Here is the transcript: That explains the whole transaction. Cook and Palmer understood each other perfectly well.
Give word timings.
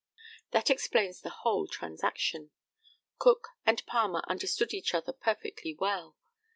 That 0.49 0.71
explains 0.71 1.21
the 1.21 1.29
whole 1.29 1.67
transaction. 1.67 2.49
Cook 3.19 3.49
and 3.67 3.85
Palmer 3.85 4.23
understood 4.27 4.73
each 4.73 4.95
other 4.95 5.13
perfectly 5.13 5.75
well. 5.75 6.17